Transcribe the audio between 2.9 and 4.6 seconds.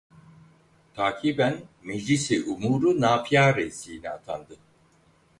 Nafia reisliğine atandı.